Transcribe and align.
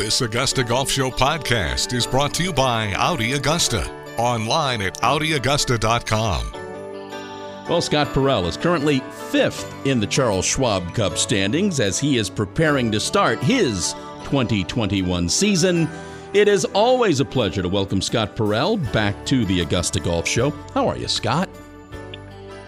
This 0.00 0.22
Augusta 0.22 0.64
Golf 0.64 0.90
Show 0.90 1.10
podcast 1.10 1.92
is 1.92 2.06
brought 2.06 2.32
to 2.32 2.42
you 2.42 2.54
by 2.54 2.94
Audi 2.94 3.32
Augusta. 3.34 3.86
Online 4.16 4.80
at 4.80 4.94
AudiAugusta.com. 5.02 6.52
Well, 7.68 7.82
Scott 7.82 8.14
Parel 8.14 8.46
is 8.46 8.56
currently 8.56 9.00
fifth 9.28 9.70
in 9.84 10.00
the 10.00 10.06
Charles 10.06 10.46
Schwab 10.46 10.94
Cup 10.94 11.18
standings 11.18 11.80
as 11.80 11.98
he 11.98 12.16
is 12.16 12.30
preparing 12.30 12.90
to 12.92 12.98
start 12.98 13.40
his 13.40 13.92
2021 14.24 15.28
season. 15.28 15.86
It 16.32 16.48
is 16.48 16.64
always 16.64 17.20
a 17.20 17.24
pleasure 17.26 17.60
to 17.60 17.68
welcome 17.68 18.00
Scott 18.00 18.34
Parel 18.34 18.78
back 18.78 19.26
to 19.26 19.44
the 19.44 19.60
Augusta 19.60 20.00
Golf 20.00 20.26
Show. 20.26 20.48
How 20.72 20.88
are 20.88 20.96
you, 20.96 21.08
Scott? 21.08 21.50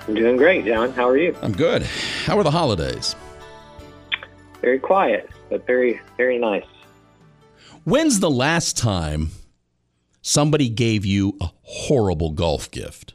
I'm 0.06 0.14
doing 0.14 0.36
great, 0.36 0.66
John. 0.66 0.92
How 0.92 1.08
are 1.08 1.16
you? 1.16 1.34
I'm 1.40 1.52
good. 1.52 1.84
How 2.26 2.36
are 2.36 2.44
the 2.44 2.50
holidays? 2.50 3.16
Very 4.60 4.78
quiet, 4.78 5.30
but 5.48 5.66
very, 5.66 5.98
very 6.18 6.36
nice. 6.36 6.66
When's 7.84 8.20
the 8.20 8.30
last 8.30 8.76
time 8.76 9.30
somebody 10.20 10.68
gave 10.68 11.04
you 11.04 11.36
a 11.40 11.50
horrible 11.62 12.30
golf 12.30 12.70
gift? 12.70 13.14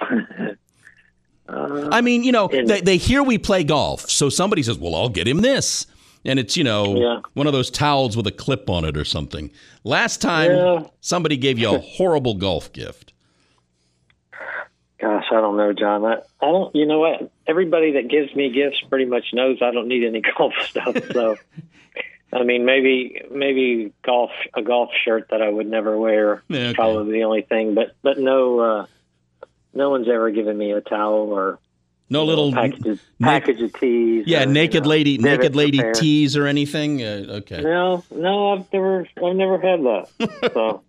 Uh, 0.00 0.16
I 1.92 2.00
mean, 2.00 2.22
you 2.22 2.32
know, 2.32 2.48
they, 2.48 2.80
they 2.80 2.96
hear 2.96 3.22
we 3.22 3.38
play 3.38 3.64
golf, 3.64 4.08
so 4.08 4.28
somebody 4.28 4.62
says, 4.62 4.78
"Well, 4.78 4.94
I'll 4.94 5.08
get 5.08 5.26
him 5.26 5.40
this," 5.40 5.86
and 6.24 6.38
it's 6.38 6.56
you 6.56 6.64
know 6.64 6.96
Yeah. 6.96 7.20
one 7.34 7.46
of 7.46 7.52
those 7.52 7.70
towels 7.70 8.16
with 8.16 8.26
a 8.26 8.32
clip 8.32 8.70
on 8.70 8.84
it 8.84 8.96
or 8.96 9.04
something. 9.04 9.50
Last 9.84 10.20
time 10.22 10.50
Yeah. 10.52 10.82
somebody 11.00 11.36
gave 11.36 11.58
you 11.58 11.74
a 11.74 11.78
horrible 11.96 12.34
golf 12.34 12.72
gift. 12.72 13.12
Gosh, 15.00 15.24
I 15.32 15.40
don't 15.40 15.56
know, 15.56 15.72
John. 15.72 16.04
I, 16.04 16.16
I 16.42 16.46
don't. 16.46 16.74
You 16.76 16.84
know 16.86 17.00
what? 17.00 17.30
Everybody 17.46 17.92
that 17.92 18.08
gives 18.08 18.34
me 18.36 18.50
gifts 18.50 18.80
pretty 18.88 19.06
much 19.06 19.24
knows 19.32 19.58
I 19.62 19.70
don't 19.72 19.88
need 19.88 20.04
any 20.06 20.20
golf 20.38 20.52
stuff. 20.68 20.94
So, 21.12 21.36
I 22.32 22.44
mean, 22.44 22.64
maybe 22.64 23.22
maybe 23.30 23.92
golf 24.04 24.30
a 24.54 24.62
golf 24.62 24.90
shirt 25.04 25.28
that 25.30 25.42
I 25.42 25.48
would 25.48 25.66
never 25.66 25.98
wear. 25.98 26.42
Yeah, 26.48 26.58
okay. 26.68 26.74
Probably 26.74 27.12
the 27.12 27.24
only 27.24 27.42
thing. 27.42 27.74
But 27.74 27.96
but 28.02 28.18
no, 28.18 28.60
uh, 28.60 28.86
no 29.74 29.90
one's 29.90 30.08
ever 30.08 30.30
given 30.30 30.56
me 30.56 30.70
a 30.72 30.80
towel 30.80 31.32
or 31.32 31.58
No 32.08 32.24
little 32.24 32.52
package 32.52 32.86
of, 32.86 33.00
na- 33.18 33.28
package 33.28 33.60
of 33.62 33.72
teas. 33.74 34.24
yeah, 34.26 34.38
or, 34.44 34.46
you 34.46 34.52
naked 34.52 34.84
know, 34.84 34.90
lady, 34.90 35.18
naked 35.18 35.56
lady 35.56 35.78
repair. 35.78 35.92
tees 35.92 36.36
or 36.36 36.46
anything. 36.46 37.02
Uh, 37.02 37.24
okay. 37.42 37.62
No, 37.62 38.04
no, 38.12 38.52
I've 38.52 38.72
never, 38.72 39.06
I've 39.24 39.36
never 39.36 39.58
had 39.58 39.80
that. 39.82 40.08
So, 40.54 40.82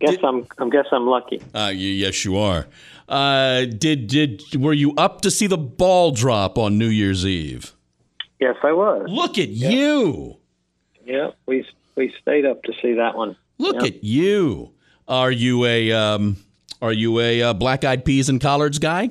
guess 0.00 0.16
I'm, 0.24 0.46
I 0.58 0.68
guess 0.70 0.86
I'm 0.92 1.06
lucky. 1.06 1.40
Uh, 1.54 1.70
y- 1.70 1.72
yes, 1.74 2.24
you 2.24 2.36
are. 2.38 2.66
Uh, 3.08 3.66
did 3.66 4.06
did 4.06 4.40
were 4.56 4.72
you 4.72 4.94
up 4.96 5.20
to 5.22 5.30
see 5.30 5.46
the 5.46 5.58
ball 5.58 6.10
drop 6.12 6.56
on 6.58 6.78
New 6.78 6.88
Year's 6.88 7.26
Eve? 7.26 7.74
Yes, 8.40 8.56
I 8.62 8.72
was. 8.72 9.06
Look 9.08 9.38
at 9.38 9.50
you! 9.50 10.38
Yeah, 11.04 11.30
we 11.46 11.66
we 11.96 12.12
stayed 12.20 12.46
up 12.46 12.62
to 12.64 12.72
see 12.80 12.94
that 12.94 13.16
one. 13.16 13.36
Look 13.58 13.76
Yep. 13.76 13.84
at 13.84 14.04
you! 14.04 14.72
Are 15.08 15.30
you 15.30 15.64
a 15.64 15.92
um, 15.92 16.36
are 16.80 16.92
you 16.92 17.20
a 17.20 17.42
uh, 17.42 17.52
black 17.54 17.84
eyed 17.84 18.04
peas 18.04 18.28
and 18.28 18.40
collards 18.40 18.78
guy? 18.78 19.10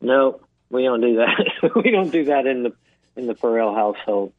No, 0.00 0.40
we 0.70 0.82
don't 0.84 1.00
do 1.00 1.16
that. 1.16 1.72
we 1.84 1.90
don't 1.90 2.10
do 2.10 2.24
that 2.26 2.46
in 2.46 2.62
the 2.62 2.72
in 3.16 3.26
the 3.26 3.34
Parel 3.34 3.74
household. 3.74 4.32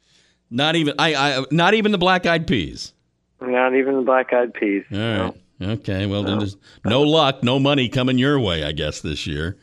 Not 0.49 0.75
even 0.75 0.95
I, 0.97 1.13
I 1.15 1.45
not 1.51 1.73
even 1.73 1.91
the 1.91 1.97
black 1.97 2.25
eyed 2.25 2.47
peas. 2.47 2.93
Not 3.41 3.75
even 3.75 3.95
the 3.95 4.01
black 4.01 4.33
eyed 4.33 4.53
peas. 4.53 4.83
All 4.91 4.97
right. 4.97 5.33
No. 5.59 5.71
Okay. 5.71 6.05
Well, 6.05 6.23
then 6.23 6.39
there's 6.39 6.55
no 6.85 7.01
luck, 7.01 7.43
no 7.43 7.59
money 7.59 7.89
coming 7.89 8.17
your 8.17 8.39
way, 8.39 8.63
I 8.63 8.71
guess 8.71 9.01
this 9.01 9.27
year. 9.27 9.57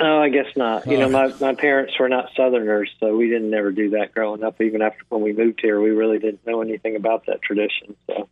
Oh, 0.00 0.18
I 0.20 0.28
guess 0.28 0.46
not. 0.56 0.86
You 0.86 0.96
know, 0.98 1.08
my 1.08 1.32
my 1.40 1.54
parents 1.54 1.94
were 1.98 2.08
not 2.08 2.30
Southerners, 2.36 2.88
so 3.00 3.16
we 3.16 3.28
didn't 3.28 3.52
ever 3.54 3.72
do 3.72 3.90
that 3.90 4.14
growing 4.14 4.44
up. 4.44 4.60
Even 4.60 4.80
after 4.82 5.02
when 5.08 5.22
we 5.22 5.32
moved 5.32 5.60
here, 5.60 5.80
we 5.80 5.90
really 5.90 6.18
didn't 6.18 6.46
know 6.46 6.60
anything 6.62 6.94
about 6.96 7.26
that 7.26 7.42
tradition. 7.42 7.96
So 8.06 8.28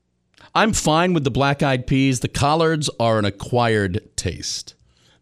I'm 0.55 0.73
fine 0.73 1.13
with 1.13 1.25
the 1.25 1.31
black 1.31 1.63
eyed 1.63 1.87
peas. 1.87 2.21
The 2.21 2.29
collards 2.29 2.89
are 3.01 3.19
an 3.19 3.25
acquired 3.25 4.09
taste 4.17 4.75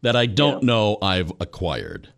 that 0.02 0.16
I 0.16 0.26
don't 0.26 0.62
Yeah. 0.62 0.66
know 0.66 0.98
I've 1.00 1.32
acquired. 1.40 2.08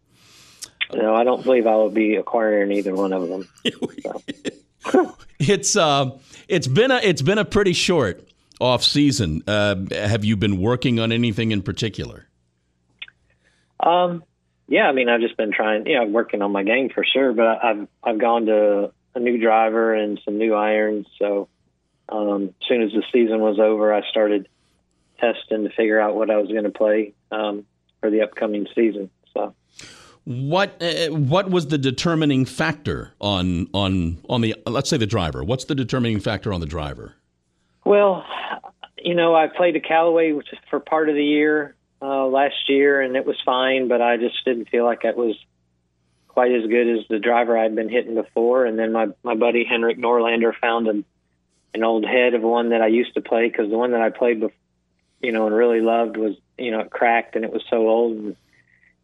no, 0.93 1.15
I 1.15 1.23
don't 1.25 1.45
believe 1.45 1.67
I 1.67 1.77
will 1.77 1.91
be 1.91 2.17
acquiring 2.17 2.73
either 2.73 2.95
one 2.95 3.13
of 3.13 3.29
them. 3.29 3.49
It's 5.39 5.77
uh, 5.77 6.13
it's 6.49 6.67
been 6.67 6.91
a 6.91 6.97
it's 7.03 7.21
been 7.21 7.37
a 7.37 7.45
pretty 7.45 7.75
short 7.75 8.27
off 8.59 8.83
season. 8.83 9.43
Uh, 9.47 9.77
have 9.91 10.25
you 10.25 10.35
been 10.35 10.57
working 10.59 10.99
on 10.99 11.13
anything 11.13 11.53
in 11.53 11.61
particular? 11.61 12.27
Um, 13.81 14.25
yeah, 14.69 14.89
I 14.89 14.93
mean, 14.93 15.09
I've 15.09 15.21
just 15.21 15.37
been 15.37 15.53
trying, 15.53 15.87
you 15.87 15.99
know, 15.99 16.07
working 16.07 16.43
on 16.43 16.51
my 16.51 16.63
game 16.63 16.91
for 16.91 17.05
sure. 17.05 17.33
But 17.33 17.65
I've 17.65 17.89
I've 18.03 18.19
gone 18.19 18.47
to 18.47 18.93
a 19.15 19.21
new 19.21 19.39
driver 19.39 19.95
and 19.95 20.21
some 20.25 20.39
new 20.39 20.55
irons. 20.55 21.07
So 21.19 21.49
um, 22.09 22.55
as 22.61 22.69
soon 22.69 22.83
as 22.83 22.93
the 22.93 23.03
season 23.13 23.41
was 23.41 23.59
over, 23.59 23.95
I 23.95 24.03
started 24.09 24.49
testing 25.21 25.65
to 25.65 25.71
figure 25.71 26.01
out 26.01 26.15
what 26.15 26.31
I 26.31 26.37
was 26.37 26.49
going 26.49 26.65
to 26.65 26.71
play 26.71 27.15
um, 27.31 27.65
for 28.01 28.11
the 28.11 28.23
upcoming 28.23 28.67
season. 28.75 29.11
So 29.33 29.55
What 30.25 30.83
uh, 30.83 31.15
what 31.15 31.51
was 31.51 31.69
the 31.69 31.79
determining 31.79 32.45
factor 32.45 33.13
on 33.21 33.69
on 33.73 34.19
on 34.29 34.41
the 34.41 34.57
let's 34.67 34.91
say 34.91 34.97
the 34.97 35.07
driver? 35.07 35.45
What's 35.45 35.67
the 35.67 35.77
determining 35.77 36.19
factor 36.19 36.53
on 36.53 36.61
the 36.61 36.67
driver? 36.67 37.15
Well, 37.85 38.25
you 38.99 39.15
know, 39.15 39.37
I 39.37 39.47
played 39.47 39.77
a 39.77 39.81
Callaway 39.81 40.33
which 40.33 40.53
is 40.53 40.59
for 40.69 40.81
part 40.81 41.09
of 41.09 41.15
the 41.15 41.25
year 41.25 41.76
uh, 42.01 42.27
last 42.27 42.69
year, 42.69 43.01
and 43.01 43.17
it 43.17 43.27
was 43.27 43.37
fine, 43.45 43.89
but 43.89 44.03
I 44.03 44.17
just 44.17 44.45
didn't 44.45 44.69
feel 44.69 44.85
like 44.85 45.05
it 45.05 45.17
was 45.17 45.37
quite 46.29 46.53
as 46.53 46.67
good 46.67 46.99
as 46.99 47.09
the 47.09 47.19
driver 47.19 47.57
I'd 47.57 47.75
been 47.75 47.89
hitting 47.89 48.15
before. 48.15 48.67
And 48.67 48.79
then 48.79 48.93
my 48.93 49.09
my 49.23 49.35
buddy 49.35 49.65
Henrik 49.65 49.99
Norlander 49.99 50.53
found 50.61 50.89
an 50.89 51.05
an 51.75 51.83
old 51.83 52.05
head 52.05 52.35
of 52.35 52.43
one 52.43 52.71
that 52.71 52.83
I 52.83 52.89
used 52.89 53.15
to 53.15 53.21
play 53.21 53.49
because 53.49 53.71
the 53.71 53.79
one 53.79 53.93
that 53.93 54.01
I 54.01 54.11
played, 54.11 54.41
before, 54.41 54.57
you 55.21 55.33
know, 55.33 55.47
and 55.47 55.55
really 55.55 55.81
loved 55.81 56.17
was 56.17 56.37
you 56.59 56.71
know 56.71 56.81
it 56.81 56.91
cracked 56.91 57.37
and 57.37 57.45
it 57.45 57.53
was 57.53 57.63
so 57.71 57.89
old. 57.89 58.17
And 58.17 58.37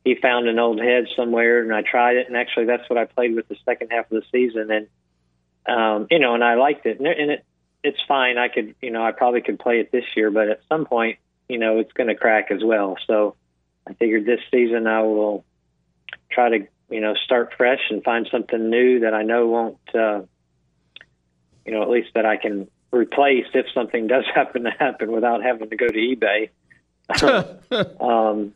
he 0.04 0.14
found 0.16 0.48
an 0.48 0.58
old 0.58 0.80
head 0.80 1.06
somewhere, 1.16 1.62
and 1.62 1.72
I 1.72 1.82
tried 1.82 2.16
it, 2.16 2.26
and 2.26 2.36
actually 2.36 2.66
that's 2.66 2.88
what 2.90 2.98
I 2.98 3.06
played 3.06 3.34
with 3.34 3.48
the 3.48 3.56
second 3.64 3.90
half 3.90 4.10
of 4.10 4.22
the 4.22 4.26
season, 4.30 4.70
and 4.70 4.88
um, 5.64 6.06
you 6.10 6.18
know, 6.18 6.34
and 6.34 6.44
I 6.44 6.54
liked 6.54 6.86
it, 6.86 6.98
and 6.98 7.06
it, 7.06 7.18
and 7.18 7.30
it 7.30 7.44
it's 7.82 8.00
fine. 8.06 8.38
I 8.38 8.48
could, 8.48 8.74
you 8.80 8.90
know, 8.90 9.04
I 9.04 9.12
probably 9.12 9.40
could 9.40 9.58
play 9.58 9.80
it 9.80 9.90
this 9.90 10.04
year, 10.14 10.30
but 10.30 10.48
at 10.48 10.60
some 10.68 10.86
point, 10.86 11.18
you 11.48 11.58
know, 11.58 11.78
it's 11.78 11.92
going 11.92 12.08
to 12.08 12.14
crack 12.14 12.50
as 12.50 12.62
well. 12.64 12.96
So 13.06 13.36
I 13.86 13.94
figured 13.94 14.26
this 14.26 14.40
season 14.50 14.86
I 14.86 15.02
will 15.02 15.44
try 16.30 16.50
to, 16.50 16.66
you 16.90 17.00
know, 17.00 17.14
start 17.14 17.54
fresh 17.56 17.80
and 17.90 18.02
find 18.02 18.28
something 18.30 18.70
new 18.70 19.00
that 19.00 19.14
I 19.14 19.22
know 19.22 19.48
won't, 19.48 19.94
uh, 19.94 20.22
you 21.64 21.72
know, 21.72 21.82
at 21.82 21.90
least 21.90 22.10
that 22.14 22.26
I 22.26 22.36
can 22.36 22.68
replace 22.90 23.46
if 23.54 23.66
something 23.74 24.06
does 24.08 24.24
happen 24.34 24.64
to 24.64 24.70
happen 24.70 25.12
without 25.12 25.42
having 25.42 25.70
to 25.70 25.76
go 25.76 25.88
to 25.88 25.94
eBay. 25.98 26.50
um, 28.00 28.54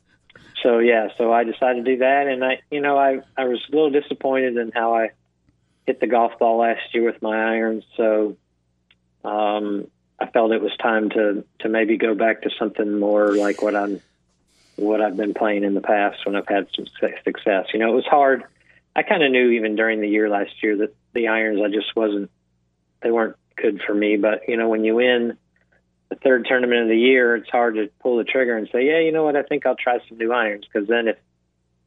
so 0.62 0.78
yeah, 0.78 1.08
so 1.18 1.32
I 1.32 1.44
decided 1.44 1.84
to 1.84 1.92
do 1.92 1.98
that, 1.98 2.26
and 2.28 2.44
I, 2.44 2.60
you 2.70 2.80
know, 2.80 2.96
I 2.96 3.20
I 3.36 3.44
was 3.44 3.62
a 3.68 3.74
little 3.74 3.90
disappointed 3.90 4.56
in 4.56 4.72
how 4.72 4.94
I 4.94 5.10
hit 5.86 6.00
the 6.00 6.06
golf 6.06 6.38
ball 6.38 6.58
last 6.58 6.94
year 6.94 7.04
with 7.04 7.20
my 7.22 7.36
irons. 7.36 7.84
So 7.96 8.36
um, 9.24 9.88
I 10.18 10.26
felt 10.26 10.52
it 10.52 10.62
was 10.62 10.76
time 10.76 11.10
to 11.10 11.44
to 11.60 11.68
maybe 11.68 11.96
go 11.96 12.14
back 12.14 12.42
to 12.42 12.50
something 12.58 12.98
more 12.98 13.34
like 13.34 13.62
what 13.62 13.76
I'm 13.76 14.00
what 14.76 15.00
I've 15.00 15.16
been 15.16 15.34
playing 15.34 15.64
in 15.64 15.74
the 15.74 15.80
past 15.80 16.24
when 16.24 16.36
I've 16.36 16.48
had 16.48 16.68
some 16.74 16.86
su- 17.00 17.14
success. 17.24 17.66
You 17.72 17.80
know, 17.80 17.92
it 17.92 17.96
was 17.96 18.06
hard. 18.06 18.44
I 18.94 19.02
kind 19.02 19.22
of 19.22 19.30
knew 19.30 19.50
even 19.50 19.76
during 19.76 20.00
the 20.00 20.08
year 20.08 20.28
last 20.28 20.62
year 20.62 20.76
that 20.78 20.94
the 21.12 21.28
irons 21.28 21.60
I 21.62 21.68
just 21.68 21.94
wasn't 21.94 22.30
they 23.02 23.10
weren't 23.10 23.36
good 23.56 23.82
for 23.86 23.94
me. 23.94 24.16
But 24.16 24.48
you 24.48 24.56
know, 24.56 24.68
when 24.68 24.84
you 24.84 24.94
win 24.94 25.36
the 26.08 26.16
third 26.16 26.46
tournament 26.46 26.82
of 26.82 26.88
the 26.88 26.96
year, 26.96 27.36
it's 27.36 27.50
hard 27.50 27.74
to 27.74 27.90
pull 28.00 28.16
the 28.16 28.24
trigger 28.24 28.56
and 28.56 28.68
say, 28.72 28.86
yeah, 28.86 29.00
you 29.00 29.12
know 29.12 29.24
what, 29.24 29.36
I 29.36 29.42
think 29.42 29.66
I'll 29.66 29.76
try 29.76 29.98
some 30.08 30.18
new 30.18 30.32
irons 30.32 30.64
because 30.64 30.88
then 30.88 31.08
if 31.08 31.16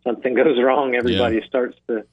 something 0.04 0.34
goes 0.36 0.60
wrong, 0.62 0.96
everybody 0.96 1.42
starts 1.48 1.78
to 1.88 2.06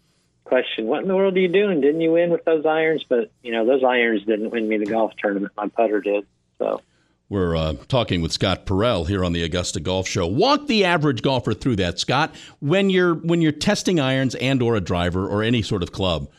question, 0.47 0.87
what 0.87 1.03
in 1.03 1.09
the 1.09 1.15
world 1.15 1.37
are 1.37 1.41
you 1.41 1.49
doing? 1.49 1.81
Didn't 1.81 2.01
you 2.01 2.13
win 2.13 2.31
with 2.31 2.45
those 2.45 2.65
irons? 2.65 3.05
But 3.09 3.31
you 3.43 3.53
know, 3.53 3.67
those 3.67 3.85
irons 3.85 4.25
didn't 4.25 4.51
win 4.51 4.69
me 4.69 4.79
the 4.79 4.87
golf 4.87 5.13
tournament. 5.19 5.53
My 5.57 5.69
putter 5.69 6.01
did. 6.01 6.27
So 6.59 6.81
We're 7.29 7.57
uh, 7.57 7.75
talking 7.89 8.23
with 8.23 8.33
Scott 8.33 8.65
Parel 8.65 9.05
here 9.05 9.25
on 9.25 9.33
the 9.33 9.43
Augusta 9.43 9.81
Golf 9.81 10.09
Show. 10.09 10.27
Walk 10.27 10.67
the 10.67 10.85
average 10.85 11.21
golfer 11.23 11.53
through 11.53 11.77
that, 11.77 11.99
Scott. 11.99 12.35
When 12.61 12.89
you're 12.89 13.15
when 13.15 13.43
you're 13.43 13.53
testing 13.53 14.01
irons 14.01 14.35
and 14.37 14.63
or 14.63 14.77
a 14.77 14.81
driver 14.81 15.29
or 15.29 15.43
any 15.43 15.63
sort 15.63 15.83
of 15.83 15.93
club, 15.93 16.31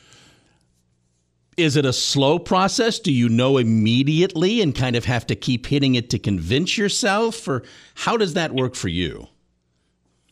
is 1.57 1.75
it 1.75 1.85
a 1.85 1.93
slow 1.93 2.39
process? 2.39 2.99
Do 2.99 3.11
you 3.11 3.29
know 3.29 3.57
immediately 3.57 4.61
and 4.61 4.73
kind 4.73 4.95
of 4.95 5.05
have 5.05 5.27
to 5.27 5.35
keep 5.35 5.65
hitting 5.65 5.95
it 5.95 6.09
to 6.11 6.19
convince 6.19 6.77
yourself, 6.77 7.47
or 7.47 7.63
how 7.95 8.15
does 8.15 8.33
that 8.35 8.53
work 8.53 8.75
for 8.75 8.87
you? 8.89 9.27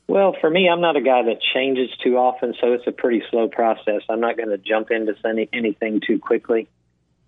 Well, 0.07 0.35
for 0.39 0.49
me, 0.49 0.69
I'm 0.69 0.81
not 0.81 0.95
a 0.95 1.01
guy 1.01 1.23
that 1.23 1.41
changes 1.53 1.89
too 2.03 2.17
often, 2.17 2.53
so 2.61 2.73
it's 2.73 2.85
a 2.85 2.91
pretty 2.91 3.23
slow 3.31 3.47
process. 3.47 4.01
I'm 4.07 4.19
not 4.19 4.37
going 4.37 4.49
to 4.49 4.57
jump 4.57 4.91
into 4.91 5.15
any, 5.25 5.49
anything 5.51 5.99
too 6.05 6.19
quickly. 6.19 6.67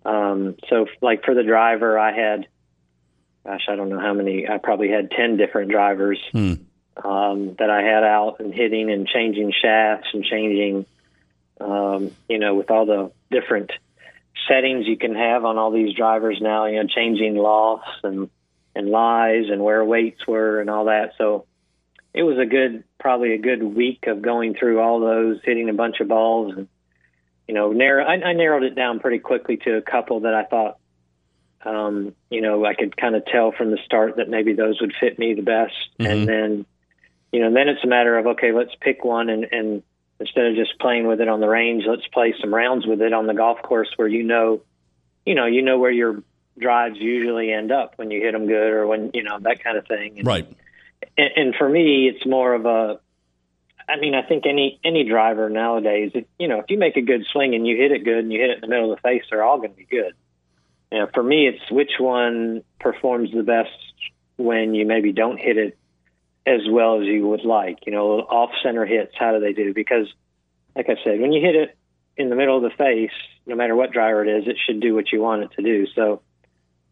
Um, 0.04 0.54
so, 0.68 0.86
like 1.02 1.24
for 1.24 1.34
the 1.34 1.42
driver, 1.42 1.98
I 1.98 2.12
had, 2.12 2.46
gosh, 3.44 3.66
I 3.68 3.74
don't 3.74 3.88
know 3.88 3.98
how 3.98 4.14
many. 4.14 4.48
I 4.48 4.58
probably 4.58 4.90
had 4.90 5.10
ten 5.10 5.36
different 5.36 5.70
drivers 5.72 6.20
Hmm. 6.30 6.54
um, 7.04 7.56
that 7.58 7.68
I 7.68 7.82
had 7.82 8.04
out 8.04 8.36
and 8.38 8.54
hitting 8.54 8.90
and 8.92 9.08
changing 9.08 9.52
shafts 9.60 10.08
and 10.14 10.24
changing, 10.24 10.86
um, 11.60 12.12
you 12.28 12.38
know, 12.38 12.54
with 12.54 12.70
all 12.70 12.86
the 12.86 13.10
different 13.30 13.72
settings 14.46 14.86
you 14.86 14.96
can 14.96 15.16
have 15.16 15.44
on 15.44 15.58
all 15.58 15.72
these 15.72 15.94
drivers 15.96 16.38
now. 16.40 16.66
You 16.66 16.80
know, 16.80 16.88
changing 16.88 17.34
lofts 17.34 17.90
and 18.04 18.30
and 18.76 18.88
lies 18.88 19.46
and 19.50 19.64
where 19.64 19.84
weights 19.84 20.24
were 20.28 20.60
and 20.60 20.70
all 20.70 20.84
that. 20.84 21.14
So 21.18 21.44
it 22.14 22.22
was 22.22 22.38
a 22.38 22.46
good, 22.46 22.84
probably 22.98 23.34
a 23.34 23.38
good 23.38 23.62
week 23.62 24.06
of 24.06 24.22
going 24.22 24.54
through 24.54 24.80
all 24.80 25.00
those, 25.00 25.40
hitting 25.44 25.68
a 25.68 25.74
bunch 25.74 26.00
of 26.00 26.08
balls, 26.08 26.54
and 26.56 26.68
you 27.46 27.54
know, 27.54 27.72
narrow. 27.72 28.04
I, 28.04 28.14
I 28.14 28.32
narrowed 28.32 28.62
it 28.64 28.74
down 28.74 29.00
pretty 29.00 29.18
quickly 29.18 29.56
to 29.58 29.76
a 29.76 29.82
couple 29.82 30.20
that 30.20 30.34
I 30.34 30.44
thought, 30.44 30.78
um, 31.64 32.14
you 32.30 32.40
know, 32.40 32.64
I 32.64 32.74
could 32.74 32.96
kind 32.96 33.14
of 33.14 33.24
tell 33.26 33.52
from 33.52 33.70
the 33.70 33.78
start 33.84 34.16
that 34.16 34.28
maybe 34.28 34.52
those 34.54 34.80
would 34.80 34.92
fit 35.00 35.18
me 35.18 35.34
the 35.34 35.42
best, 35.42 35.74
Mhm. 35.98 36.06
and 36.10 36.28
then, 36.28 36.66
you 37.32 37.40
know, 37.40 37.52
then 37.52 37.68
it's 37.68 37.84
a 37.84 37.88
matter 37.88 38.16
of 38.18 38.26
okay, 38.28 38.52
let's 38.52 38.74
pick 38.80 39.04
one 39.04 39.28
and 39.28 39.46
and 39.52 39.82
instead 40.20 40.46
of 40.46 40.56
just 40.56 40.78
playing 40.80 41.06
with 41.06 41.20
it 41.20 41.28
on 41.28 41.40
the 41.40 41.48
range, 41.48 41.84
let's 41.86 42.06
play 42.08 42.34
some 42.40 42.52
rounds 42.52 42.84
with 42.86 43.00
it 43.00 43.12
on 43.12 43.26
the 43.26 43.34
golf 43.34 43.62
course 43.62 43.88
where 43.96 44.08
you 44.08 44.24
know, 44.24 44.60
you 45.24 45.34
know, 45.34 45.46
you 45.46 45.62
know 45.62 45.78
where 45.78 45.92
your 45.92 46.22
drives 46.58 46.98
usually 46.98 47.52
end 47.52 47.70
up 47.70 47.92
when 47.96 48.10
you 48.10 48.20
hit 48.20 48.32
them 48.32 48.46
good 48.48 48.72
or 48.72 48.84
when 48.86 49.12
you 49.14 49.22
know 49.22 49.38
that 49.40 49.62
kind 49.62 49.78
of 49.78 49.86
thing. 49.86 50.18
And, 50.18 50.26
Right. 50.26 50.46
And, 51.16 51.30
and 51.36 51.54
for 51.54 51.68
me, 51.68 52.08
it's 52.08 52.26
more 52.26 52.54
of 52.54 52.66
a. 52.66 53.00
I 53.88 53.98
mean, 53.98 54.14
I 54.14 54.22
think 54.22 54.44
any 54.46 54.78
any 54.84 55.08
driver 55.08 55.48
nowadays, 55.48 56.12
if, 56.14 56.26
you 56.38 56.48
know, 56.48 56.60
if 56.60 56.66
you 56.68 56.78
make 56.78 56.96
a 56.96 57.02
good 57.02 57.26
swing 57.32 57.54
and 57.54 57.66
you 57.66 57.76
hit 57.76 57.92
it 57.92 58.04
good 58.04 58.18
and 58.18 58.32
you 58.32 58.40
hit 58.40 58.50
it 58.50 58.54
in 58.56 58.60
the 58.60 58.68
middle 58.68 58.92
of 58.92 58.98
the 58.98 59.02
face, 59.02 59.22
they're 59.30 59.42
all 59.42 59.58
going 59.58 59.70
to 59.70 59.76
be 59.76 59.86
good. 59.86 60.12
You 60.92 60.98
know, 60.98 61.08
for 61.12 61.22
me, 61.22 61.46
it's 61.46 61.70
which 61.70 61.92
one 61.98 62.62
performs 62.80 63.30
the 63.32 63.42
best 63.42 63.70
when 64.36 64.74
you 64.74 64.86
maybe 64.86 65.12
don't 65.12 65.38
hit 65.38 65.56
it 65.56 65.78
as 66.46 66.60
well 66.70 67.00
as 67.00 67.06
you 67.06 67.26
would 67.28 67.44
like. 67.44 67.80
You 67.86 67.92
know, 67.92 68.20
off 68.20 68.50
center 68.62 68.86
hits, 68.86 69.12
how 69.18 69.32
do 69.32 69.40
they 69.40 69.52
do? 69.52 69.74
Because, 69.74 70.06
like 70.76 70.88
I 70.88 70.96
said, 71.04 71.20
when 71.20 71.32
you 71.32 71.40
hit 71.40 71.54
it 71.54 71.76
in 72.16 72.30
the 72.30 72.36
middle 72.36 72.56
of 72.56 72.62
the 72.62 72.76
face, 72.76 73.12
no 73.46 73.54
matter 73.54 73.76
what 73.76 73.92
driver 73.92 74.24
it 74.24 74.42
is, 74.42 74.48
it 74.48 74.56
should 74.66 74.80
do 74.80 74.94
what 74.94 75.12
you 75.12 75.20
want 75.20 75.42
it 75.42 75.50
to 75.56 75.62
do. 75.62 75.86
So, 75.94 76.22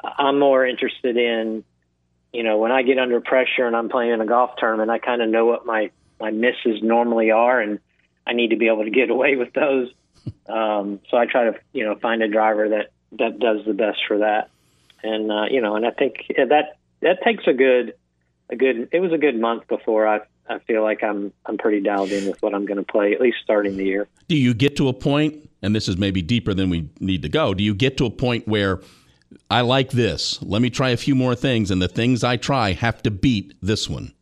I'm 0.03 0.39
more 0.39 0.67
interested 0.67 1.17
in 1.17 1.65
you 2.37 2.43
know, 2.43 2.59
when 2.59 2.71
I 2.71 2.83
get 2.83 2.99
under 2.99 3.19
pressure 3.23 3.67
and 3.67 3.75
I'm 3.75 3.89
playing 3.89 4.13
in 4.13 4.21
a 4.21 4.27
golf 4.27 4.51
tournament, 4.59 4.91
I 4.91 4.99
kind 4.99 5.23
of 5.23 5.31
know 5.31 5.47
what 5.47 5.65
my 5.65 5.91
my 6.21 6.31
misses 6.31 6.83
normally 6.83 7.31
are, 7.31 7.59
and 7.59 7.79
I 8.27 8.35
need 8.35 8.51
to 8.51 8.57
be 8.57 8.69
able 8.69 8.85
to 8.85 8.91
get 8.91 9.11
away 9.11 9.37
with 9.37 9.53
those. 9.53 9.91
Um, 10.49 11.01
so 11.09 11.17
I 11.17 11.27
try 11.27 11.45
to, 11.45 11.55
you 11.73 11.85
know, 11.85 11.97
find 11.97 12.21
a 12.21 12.29
driver 12.29 12.69
that 12.71 12.91
that 13.13 13.39
does 13.39 13.65
the 13.65 13.75
best 13.75 13.99
for 14.09 14.19
that, 14.19 14.51
and 15.03 15.31
uh, 15.31 15.45
you 15.51 15.61
know, 15.61 15.77
and 15.77 15.87
I 15.87 15.91
think 15.91 16.25
that 16.37 16.79
that 17.01 17.23
takes 17.23 17.47
a 17.47 17.53
good 17.53 17.95
a 18.51 18.57
good. 18.57 18.89
It 18.91 18.99
was 18.99 19.13
a 19.13 19.19
good 19.19 19.39
month 19.39 19.69
before 19.69 20.09
I 20.09 20.21
I 20.49 20.59
feel 20.61 20.83
like 20.83 21.05
I'm 21.05 21.33
I'm 21.45 21.59
pretty 21.59 21.81
dialed 21.81 22.11
in 22.11 22.27
with 22.27 22.43
what 22.43 22.55
I'm 22.55 22.67
going 22.67 22.79
to 22.79 22.85
play 22.85 23.13
at 23.13 23.21
least 23.21 23.39
starting 23.43 23.77
the 23.77 23.85
year. 23.85 24.09
Do 24.27 24.37
you 24.37 24.53
get 24.55 24.77
to 24.77 24.89
a 24.89 24.93
point, 24.93 25.49
and 25.63 25.77
this 25.77 25.87
is 25.87 25.97
maybe 25.97 26.23
deeper 26.23 26.55
than 26.55 26.71
we 26.71 26.89
need 26.99 27.23
to 27.23 27.29
go, 27.29 27.55
do 27.55 27.63
you 27.63 27.75
get 27.75 27.97
to 27.99 28.07
a 28.07 28.11
point 28.11 28.49
where 28.49 28.81
I 29.49 29.61
like 29.61 29.91
this, 29.91 30.43
let 30.43 30.61
me 30.61 30.71
try 30.71 30.91
a 30.91 30.97
few 30.97 31.15
more 31.15 31.35
things, 31.35 31.71
and 31.71 31.81
the 31.81 31.89
things 31.89 32.25
I 32.25 32.37
try 32.37 32.73
have 32.73 33.03
to 33.03 33.11
beat 33.11 33.55
this 33.63 33.89
one? 33.89 34.13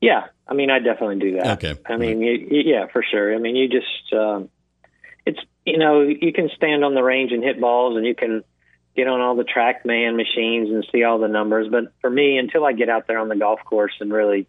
Yeah, 0.00 0.26
I 0.46 0.54
mean, 0.54 0.70
I 0.70 0.78
definitely 0.78 1.18
do 1.18 1.36
that. 1.36 1.62
Okay. 1.62 1.80
I 1.86 1.96
mean, 1.96 2.20
you, 2.20 2.32
you, 2.32 2.62
yeah, 2.64 2.86
for 2.86 3.02
sure. 3.02 3.34
I 3.34 3.38
mean, 3.38 3.56
you 3.56 3.68
just, 3.68 4.12
um, 4.12 4.48
it's, 5.26 5.38
you 5.66 5.78
know, 5.78 6.02
you 6.02 6.32
can 6.32 6.50
stand 6.56 6.84
on 6.84 6.94
the 6.94 7.02
range 7.02 7.32
and 7.32 7.42
hit 7.42 7.60
balls 7.60 7.96
and 7.96 8.06
you 8.06 8.14
can 8.14 8.42
get 8.96 9.06
on 9.06 9.20
all 9.20 9.36
the 9.36 9.44
TrackMan 9.44 10.16
machines 10.16 10.70
and 10.70 10.86
see 10.90 11.04
all 11.04 11.18
the 11.18 11.28
numbers. 11.28 11.68
But 11.70 11.92
for 12.00 12.08
me, 12.10 12.38
until 12.38 12.64
I 12.64 12.72
get 12.72 12.88
out 12.88 13.06
there 13.06 13.18
on 13.18 13.28
the 13.28 13.36
golf 13.36 13.60
course 13.64 13.92
and 14.00 14.12
really, 14.12 14.46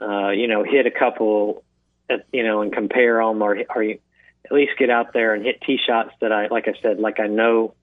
uh, 0.00 0.30
you 0.30 0.46
know, 0.46 0.62
hit 0.62 0.86
a 0.86 0.90
couple, 0.90 1.64
at, 2.08 2.26
you 2.32 2.44
know, 2.44 2.62
and 2.62 2.72
compare 2.72 3.16
them 3.16 3.42
or, 3.42 3.56
or 3.74 3.82
you 3.82 3.98
at 4.44 4.52
least 4.52 4.72
get 4.78 4.90
out 4.90 5.12
there 5.12 5.34
and 5.34 5.44
hit 5.44 5.62
tee 5.62 5.78
shots 5.84 6.10
that 6.20 6.32
I, 6.32 6.48
like 6.48 6.68
I 6.68 6.74
said, 6.82 6.98
like 6.98 7.18
I 7.20 7.26
know, 7.26 7.74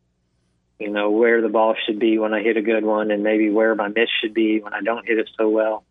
you 0.80 0.90
know, 0.90 1.10
where 1.10 1.42
the 1.42 1.50
ball 1.50 1.76
should 1.86 2.00
be 2.00 2.20
when 2.20 2.34
I 2.34 2.44
hit 2.44 2.58
a 2.58 2.62
good 2.62 2.84
one 2.84 3.10
and 3.12 3.24
maybe 3.24 3.50
where 3.50 3.74
my 3.76 3.88
miss 3.88 4.10
should 4.22 4.34
be 4.34 4.60
when 4.60 4.74
I 4.74 4.82
don't 4.82 5.08
hit 5.08 5.18
it 5.18 5.30
so 5.38 5.50
well. 5.50 5.84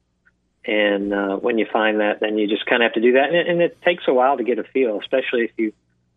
And 0.64 1.12
uh, 1.12 1.36
when 1.36 1.58
you 1.58 1.66
find 1.72 2.00
that, 2.00 2.20
then 2.20 2.38
you 2.38 2.48
just 2.48 2.66
kind 2.66 2.82
of 2.82 2.88
have 2.88 2.94
to 2.94 3.00
do 3.00 3.12
that. 3.12 3.26
And 3.26 3.36
it, 3.36 3.48
and 3.48 3.62
it 3.62 3.80
takes 3.82 4.04
a 4.08 4.14
while 4.14 4.36
to 4.36 4.44
get 4.44 4.58
a 4.58 4.64
feel, 4.64 4.98
especially 5.00 5.44
if 5.44 5.50
you, 5.56 5.72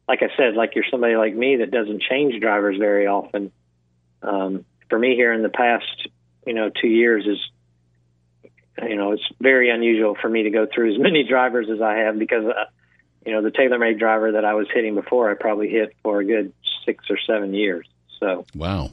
like 0.07 0.21
I 0.23 0.35
said, 0.37 0.55
like 0.55 0.75
you're 0.75 0.85
somebody 0.89 1.15
like 1.15 1.35
me 1.35 1.57
that 1.57 1.71
doesn't 1.71 2.01
change 2.01 2.39
drivers 2.41 2.77
very 2.77 3.07
often. 3.07 3.51
Um, 4.21 4.65
for 4.89 4.97
me, 4.97 5.15
here 5.15 5.33
in 5.33 5.43
the 5.43 5.49
past, 5.49 6.07
you 6.45 6.53
know, 6.53 6.69
two 6.69 6.87
years 6.87 7.27
is, 7.27 7.39
you 8.87 8.95
know, 8.95 9.11
it's 9.11 9.27
very 9.39 9.69
unusual 9.69 10.15
for 10.19 10.29
me 10.29 10.43
to 10.43 10.49
go 10.49 10.67
through 10.73 10.93
as 10.93 10.99
many 10.99 11.23
drivers 11.23 11.69
as 11.71 11.81
I 11.81 11.97
have 11.97 12.17
because, 12.17 12.45
uh, 12.45 12.65
you 13.25 13.33
know, 13.33 13.41
the 13.41 13.51
TaylorMade 13.51 13.99
driver 13.99 14.33
that 14.33 14.45
I 14.45 14.53
was 14.55 14.67
hitting 14.73 14.95
before, 14.95 15.29
I 15.29 15.35
probably 15.35 15.69
hit 15.69 15.95
for 16.03 16.19
a 16.19 16.25
good 16.25 16.53
six 16.85 17.05
or 17.09 17.17
seven 17.27 17.53
years. 17.53 17.87
So, 18.19 18.45
Wow. 18.55 18.91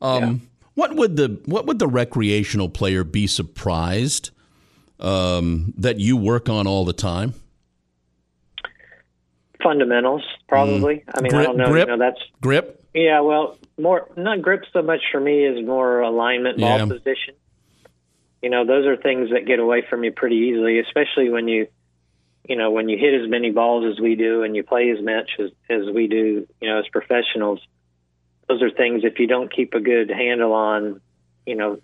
Um, 0.00 0.48
What 0.74 0.94
would 0.94 1.16
the 1.16 1.40
what 1.46 1.66
would 1.66 1.78
the 1.78 1.88
recreational 1.88 2.68
player 2.68 3.02
be 3.02 3.26
surprised 3.26 4.30
um, 5.00 5.72
that 5.78 5.98
you 5.98 6.16
work 6.16 6.48
on 6.48 6.66
all 6.66 6.84
the 6.84 6.92
time? 6.92 7.34
fundamentals, 9.62 10.22
probably. 10.48 11.02
I 11.12 11.20
mean, 11.20 11.34
I 11.34 11.42
don't 11.42 11.56
know. 11.56 11.70
grip? 11.70 11.88
You 11.88 11.96
know, 11.96 11.98
that's 11.98 12.20
Grip. 12.40 12.84
Yeah, 12.94 13.20
well, 13.20 13.58
more 13.78 14.08
not 14.16 14.40
grip 14.42 14.62
so 14.72 14.80
much 14.82 15.00
for 15.10 15.20
me 15.20 15.44
is 15.44 15.64
more 15.66 16.00
alignment, 16.00 16.60
ball 16.60 16.78
Yeah. 16.78 16.86
position. 16.86 17.34
You 18.42 18.50
know, 18.50 18.64
those 18.64 18.86
are 18.86 18.96
things 18.96 19.30
that 19.30 19.46
get 19.46 19.58
away 19.58 19.82
from 19.88 20.04
you 20.04 20.12
pretty 20.12 20.36
easily, 20.36 20.78
especially 20.78 21.30
when 21.30 21.48
you, 21.48 21.66
you 22.48 22.54
know, 22.56 22.70
when 22.70 22.88
you 22.88 22.96
hit 22.96 23.20
as 23.20 23.28
many 23.28 23.50
balls 23.50 23.84
as 23.92 24.00
we 24.00 24.14
do 24.14 24.42
and 24.44 24.54
you 24.54 24.62
play 24.62 24.90
as 24.90 25.02
much 25.02 25.30
as, 25.40 25.50
as 25.68 25.92
we 25.92 26.06
do, 26.06 26.46
you 26.60 26.68
know, 26.68 26.78
as 26.78 26.86
professionals. 26.92 27.60
Those 28.48 28.62
are 28.62 28.70
things 28.70 29.02
if 29.04 29.18
you 29.18 29.26
don't 29.26 29.52
keep 29.52 29.74
a 29.74 29.80
good 29.80 30.10
handle 30.10 30.52
on, 30.52 31.00
you 31.46 31.56
know, 31.56 31.80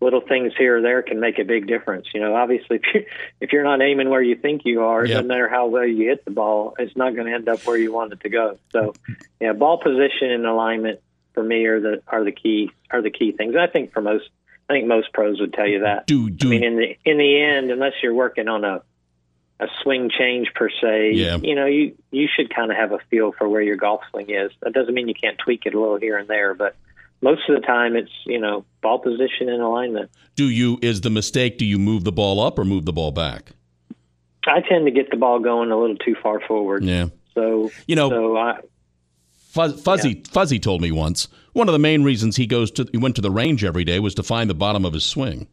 little 0.00 0.20
things 0.20 0.52
here 0.58 0.78
or 0.78 0.82
there 0.82 1.00
can 1.02 1.20
make 1.20 1.38
a 1.38 1.44
big 1.44 1.66
difference. 1.66 2.08
You 2.12 2.20
know, 2.20 2.34
obviously, 2.34 2.76
if 2.82 2.82
you're, 2.92 3.02
if 3.40 3.52
you're 3.52 3.64
not 3.64 3.80
aiming 3.80 4.10
where 4.10 4.22
you 4.22 4.34
think 4.36 4.62
you 4.64 4.82
are, 4.82 5.04
it 5.04 5.08
Yep. 5.08 5.16
doesn't 5.16 5.28
matter 5.28 5.48
how 5.48 5.66
well 5.68 5.86
you 5.86 6.08
hit 6.08 6.24
the 6.24 6.30
ball, 6.32 6.74
it's 6.78 6.96
not 6.96 7.14
going 7.14 7.26
to 7.28 7.32
end 7.32 7.48
up 7.48 7.64
where 7.66 7.76
you 7.76 7.92
want 7.92 8.12
it 8.12 8.20
to 8.20 8.28
go. 8.28 8.58
So, 8.72 8.94
yeah, 9.40 9.52
ball 9.52 9.78
position 9.78 10.30
and 10.30 10.44
alignment 10.44 11.00
for 11.34 11.42
me 11.42 11.64
are 11.66 11.80
the 11.80 12.02
are 12.08 12.24
the 12.24 12.32
key 12.32 12.70
are 12.90 13.00
the 13.00 13.10
key 13.10 13.32
things. 13.32 13.54
I 13.56 13.66
think 13.66 13.92
for 13.92 14.02
most, 14.02 14.28
I 14.68 14.74
think 14.74 14.86
most 14.86 15.12
pros 15.14 15.40
would 15.40 15.54
tell 15.54 15.66
you 15.66 15.80
that. 15.80 16.06
Do 16.06 16.28
do 16.28 16.48
I 16.48 16.50
mean, 16.50 16.64
in 16.64 16.76
the 16.76 16.96
in 17.04 17.16
the 17.18 17.40
end, 17.42 17.70
unless 17.70 17.94
you're 18.02 18.12
working 18.14 18.48
on 18.48 18.64
a 18.64 18.82
a 19.62 19.68
swing 19.82 20.10
change 20.10 20.48
per 20.54 20.68
se, 20.68 21.12
Yeah. 21.14 21.36
you 21.42 21.54
know, 21.54 21.66
you 21.66 21.94
you 22.10 22.28
should 22.34 22.54
kind 22.54 22.70
of 22.70 22.76
have 22.76 22.92
a 22.92 22.98
feel 23.10 23.32
for 23.32 23.48
where 23.48 23.62
your 23.62 23.76
golf 23.76 24.00
swing 24.10 24.30
is. 24.30 24.50
That 24.62 24.72
doesn't 24.72 24.92
mean 24.94 25.08
you 25.08 25.14
can't 25.14 25.38
tweak 25.38 25.66
it 25.66 25.74
a 25.74 25.80
little 25.80 25.98
here 25.98 26.18
and 26.18 26.28
there, 26.28 26.52
but 26.54 26.74
most 27.20 27.48
of 27.48 27.54
the 27.54 27.64
time 27.66 27.94
it's 27.96 28.10
you 28.26 28.40
know 28.40 28.64
ball 28.82 28.98
position 28.98 29.48
and 29.48 29.62
alignment. 29.62 30.10
do 30.34 30.48
you 30.48 30.78
is 30.82 31.02
the 31.02 31.10
mistake? 31.10 31.58
Do 31.58 31.64
you 31.64 31.78
move 31.78 32.04
the 32.04 32.12
ball 32.12 32.40
up 32.40 32.58
or 32.58 32.64
move 32.64 32.84
the 32.86 32.92
ball 32.92 33.12
back? 33.12 33.52
I 34.46 34.60
tend 34.60 34.86
to 34.86 34.90
get 34.90 35.10
the 35.10 35.16
ball 35.16 35.38
going 35.38 35.70
a 35.70 35.78
little 35.78 35.96
too 35.96 36.16
far 36.20 36.40
forward. 36.40 36.82
Yeah. 36.82 37.06
So 37.34 37.70
You 37.86 37.94
know, 37.96 38.10
so 38.10 38.36
I 38.36 38.58
Fuzz, 39.50 39.80
Fuzzy 39.82 40.22
Fuzzy 40.30 40.58
told 40.58 40.80
me 40.82 40.90
once 40.90 41.28
one 41.52 41.68
of 41.68 41.72
the 41.72 41.78
main 41.78 42.02
reasons 42.02 42.36
he 42.36 42.46
goes 42.46 42.70
to 42.72 42.88
he 42.90 42.98
went 42.98 43.14
to 43.16 43.22
the 43.22 43.30
range 43.30 43.62
every 43.62 43.84
day 43.84 44.00
was 44.00 44.14
to 44.16 44.22
find 44.24 44.50
the 44.50 44.54
bottom 44.54 44.84
of 44.84 44.92
his 44.94 45.04
swing. 45.04 45.46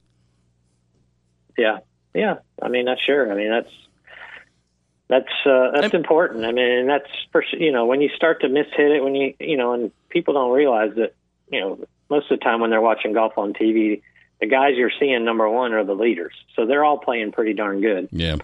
Yeah, 1.58 1.80
yeah. 2.16 2.36
I 2.62 2.70
mean, 2.70 2.86
that's 2.86 3.02
sure. 3.02 3.32
I 3.32 3.36
mean, 3.36 3.50
that's 3.50 3.70
that's 5.10 5.28
uh, 5.46 5.72
that's 5.74 5.86
And- 5.86 5.94
important. 5.96 6.46
I 6.46 6.52
mean, 6.52 6.66
and 6.70 6.90
that's 6.90 7.10
for 7.32 7.44
you 7.52 7.72
know 7.72 7.86
when 7.88 8.00
you 8.02 8.10
start 8.16 8.42
to 8.42 8.48
mishit 8.48 8.96
it 8.96 9.04
when 9.04 9.16
you 9.16 9.34
you 9.40 9.58
know 9.58 9.74
and 9.74 9.92
people 10.10 10.34
don't 10.36 10.52
realize 10.52 10.92
that 10.96 11.14
you 11.52 11.60
know 11.60 11.80
most 12.10 12.32
of 12.32 12.40
the 12.40 12.44
time 12.44 12.62
when 12.62 12.70
they're 12.70 12.80
watching 12.82 13.14
golf 13.14 13.38
on 13.38 13.54
TV, 13.54 14.02
the 14.40 14.46
guys 14.48 14.76
you're 14.78 14.92
seeing 15.00 15.26
number 15.26 15.50
one 15.50 15.74
are 15.74 15.84
the 15.84 15.96
leaders, 15.96 16.34
so 16.56 16.66
they're 16.66 16.86
all 16.86 17.00
playing 17.00 17.32
pretty 17.32 17.54
darn 17.54 17.82
good. 17.82 18.10
Yeah. 18.12 18.38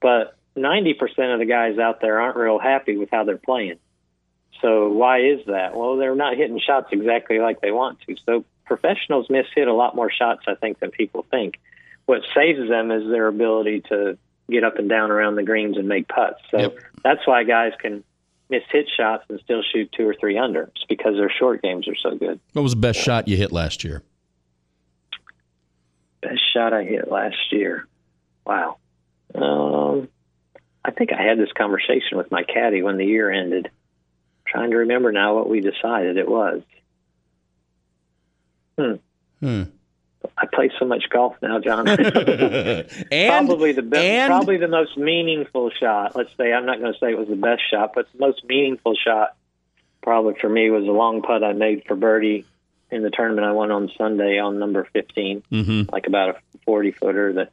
But 0.00 0.36
ninety 0.54 0.94
percent 0.94 1.32
of 1.32 1.38
the 1.40 1.44
guys 1.46 1.78
out 1.78 2.00
there 2.00 2.20
aren't 2.20 2.36
real 2.36 2.58
happy 2.58 2.96
with 2.96 3.10
how 3.10 3.24
they're 3.24 3.36
playing. 3.36 3.78
So 4.60 4.90
why 4.90 5.22
is 5.22 5.40
that? 5.46 5.74
Well, 5.74 5.96
they're 5.96 6.14
not 6.14 6.36
hitting 6.36 6.60
shots 6.60 6.86
exactly 6.92 7.40
like 7.40 7.60
they 7.60 7.72
want 7.72 7.98
to. 8.06 8.14
So 8.24 8.44
professionals 8.64 9.28
miss 9.28 9.46
hit 9.56 9.66
a 9.66 9.72
lot 9.74 9.96
more 9.96 10.08
shots, 10.10 10.42
I 10.46 10.54
think, 10.54 10.78
than 10.78 10.92
people 10.92 11.26
think. 11.28 11.58
What 12.06 12.22
saves 12.32 12.68
them 12.68 12.92
is 12.92 13.08
their 13.10 13.26
ability 13.26 13.80
to 13.88 14.18
get 14.52 14.62
up 14.64 14.78
and 14.78 14.88
down 14.88 15.10
around 15.10 15.34
the 15.34 15.42
greens 15.42 15.76
and 15.76 15.88
make 15.88 16.06
putts. 16.08 16.40
So 16.50 16.58
Yep. 16.58 16.78
that's 17.02 17.26
why 17.26 17.42
guys 17.44 17.72
can 17.80 18.04
miss 18.48 18.62
hit 18.70 18.86
shots 18.96 19.24
and 19.28 19.40
still 19.40 19.62
shoot 19.62 19.90
two 19.96 20.06
or 20.06 20.14
three 20.14 20.36
under. 20.38 20.70
It's 20.76 20.84
because 20.88 21.16
their 21.16 21.30
short 21.30 21.62
games 21.62 21.88
are 21.88 21.96
so 21.96 22.16
good. 22.16 22.38
What 22.52 22.62
was 22.62 22.74
the 22.74 22.80
best 22.80 23.00
shot 23.00 23.26
you 23.26 23.36
hit 23.36 23.50
last 23.50 23.82
year? 23.82 24.02
Best 26.20 26.40
shot 26.52 26.72
I 26.72 26.84
hit 26.84 27.10
last 27.10 27.36
year. 27.50 27.86
Wow. 28.46 28.76
Um, 29.34 30.08
I 30.84 30.90
think 30.90 31.12
I 31.12 31.22
had 31.22 31.38
this 31.38 31.50
conversation 31.52 32.18
with 32.18 32.30
my 32.30 32.42
caddy 32.44 32.82
when 32.82 32.96
the 32.98 33.06
year 33.06 33.30
ended. 33.30 33.70
trying 34.46 34.70
to 34.72 34.76
remember 34.78 35.10
now 35.12 35.34
what 35.34 35.48
we 35.48 35.60
decided 35.60 36.18
it 36.18 36.28
was. 36.28 36.62
Hmm. 38.78 38.94
Hmm. 39.40 39.62
I 40.52 40.56
play 40.56 40.70
so 40.78 40.84
much 40.84 41.04
golf 41.10 41.36
now, 41.42 41.58
John. 41.60 41.88
and 41.88 42.86
probably 43.10 43.72
the 43.72 43.82
best, 43.82 44.02
and- 44.04 44.30
probably 44.30 44.56
the 44.58 44.68
most 44.68 44.96
meaningful 44.96 45.70
shot. 45.70 46.14
Let's 46.16 46.30
say 46.36 46.52
I'm 46.52 46.66
not 46.66 46.80
going 46.80 46.92
to 46.92 46.98
say 46.98 47.10
it 47.12 47.18
was 47.18 47.28
the 47.28 47.36
best 47.36 47.62
shot, 47.70 47.92
but 47.94 48.06
the 48.12 48.18
most 48.18 48.44
meaningful 48.44 48.94
shot 48.94 49.36
probably 50.02 50.34
for 50.40 50.48
me 50.48 50.70
was 50.70 50.84
a 50.84 50.90
long 50.90 51.22
putt 51.22 51.44
I 51.44 51.52
made 51.52 51.84
for 51.86 51.94
birdie 51.94 52.44
in 52.90 53.02
the 53.02 53.10
tournament 53.10 53.46
I 53.46 53.52
won 53.52 53.70
on 53.70 53.90
Sunday 53.96 54.38
on 54.38 54.58
number 54.58 54.86
15, 54.92 55.42
Mm-hmm. 55.50 55.90
like 55.92 56.06
about 56.06 56.30
a 56.30 56.58
40 56.66 56.90
footer 56.92 57.32
that 57.34 57.52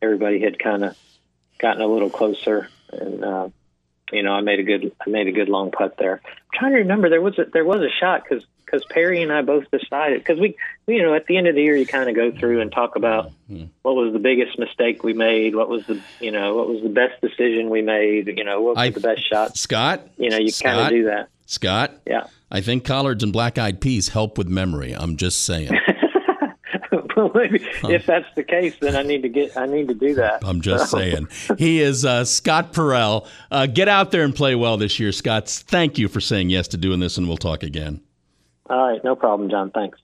everybody 0.00 0.40
had 0.40 0.58
kind 0.58 0.84
of 0.84 0.96
gotten 1.58 1.82
a 1.82 1.86
little 1.86 2.10
closer, 2.10 2.68
and 2.90 3.24
uh, 3.24 3.48
you 4.10 4.22
know 4.24 4.32
I 4.32 4.40
made 4.40 4.58
a 4.58 4.64
good 4.64 4.92
I 5.06 5.10
made 5.10 5.28
a 5.28 5.32
good 5.32 5.48
long 5.48 5.70
putt 5.70 5.96
there. 5.98 6.20
I'm 6.24 6.58
trying 6.58 6.72
to 6.72 6.78
remember 6.78 7.08
there 7.08 7.20
was 7.20 7.38
a, 7.38 7.44
there 7.44 7.64
was 7.64 7.80
a 7.82 7.90
shot 8.00 8.24
because 8.28 8.44
because 8.72 8.84
Perry 8.86 9.22
and 9.22 9.30
I 9.32 9.42
both 9.42 9.64
decided 9.70 10.20
because 10.20 10.40
we 10.40 10.56
you 10.86 11.02
know 11.02 11.14
at 11.14 11.26
the 11.26 11.36
end 11.36 11.46
of 11.46 11.54
the 11.54 11.62
year 11.62 11.76
you 11.76 11.86
kind 11.86 12.08
of 12.08 12.16
go 12.16 12.32
through 12.32 12.60
and 12.62 12.72
talk 12.72 12.96
about 12.96 13.30
what 13.82 13.94
was 13.94 14.12
the 14.14 14.18
biggest 14.18 14.58
mistake 14.58 15.04
we 15.04 15.12
made, 15.12 15.54
what 15.54 15.68
was 15.68 15.84
the 15.86 16.00
you 16.20 16.30
know 16.30 16.54
what 16.56 16.68
was 16.68 16.82
the 16.82 16.88
best 16.88 17.20
decision 17.20 17.68
we 17.70 17.82
made, 17.82 18.26
you 18.36 18.44
know 18.44 18.60
what 18.62 18.76
was 18.76 18.82
I- 18.86 18.90
the 18.90 19.00
best 19.00 19.28
shot. 19.28 19.56
Scott, 19.56 20.08
You 20.16 20.30
know 20.30 20.38
you 20.38 20.50
kind 20.52 20.80
of 20.80 20.88
do 20.88 21.04
that. 21.04 21.28
Scott, 21.46 21.92
Yeah. 22.06 22.24
I 22.50 22.60
think 22.62 22.84
collards 22.84 23.22
and 23.22 23.32
black 23.32 23.58
eyed 23.58 23.80
peas 23.80 24.08
help 24.08 24.38
with 24.38 24.48
memory. 24.48 24.92
I'm 24.92 25.16
just 25.16 25.44
saying. 25.44 25.70
well, 27.16 27.30
maybe 27.34 27.60
if 27.84 28.06
that's 28.06 28.26
the 28.36 28.42
case, 28.42 28.74
then 28.80 28.96
I 28.96 29.02
need 29.02 29.22
to 29.22 29.28
get 29.28 29.56
I 29.56 29.66
need 29.66 29.88
to 29.88 29.94
do 29.94 30.14
that. 30.14 30.42
I'm 30.44 30.60
just 30.60 30.90
So- 30.90 30.98
saying. 30.98 31.28
He 31.58 31.80
is 31.80 32.04
uh, 32.04 32.24
Scott 32.24 32.72
Parel. 32.72 33.26
Uh, 33.50 33.66
get 33.66 33.88
out 33.88 34.10
there 34.12 34.22
and 34.24 34.34
play 34.34 34.54
well 34.54 34.76
this 34.76 34.98
year, 34.98 35.12
Scott. 35.12 35.48
Thank 35.48 35.98
you 35.98 36.08
for 36.08 36.20
saying 36.20 36.50
yes 36.50 36.68
to 36.68 36.76
doing 36.76 37.00
this, 37.00 37.18
and 37.18 37.26
we'll 37.28 37.36
talk 37.36 37.62
again. 37.62 38.00
All 38.72 38.88
right, 38.88 39.04
no 39.04 39.16
problem, 39.16 39.50
John. 39.50 39.70
Thanks. 39.70 39.98